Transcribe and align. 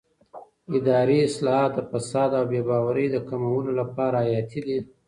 اداري 0.77 1.17
اصلاحات 1.27 1.71
د 1.75 1.79
فساد 1.91 2.29
او 2.39 2.45
بې 2.51 2.61
باورۍ 2.69 3.07
د 3.11 3.17
کمولو 3.29 3.71
لپاره 3.79 4.17
حیاتي 4.25 4.59
دي 4.67 4.77